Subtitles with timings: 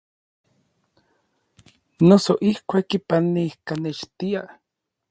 [2.07, 4.47] Noso ijkuak kipanijkanextiaj.